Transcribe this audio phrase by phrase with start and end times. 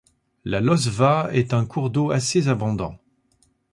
[0.45, 2.97] La Lozva est un cours d'eau assez abondant.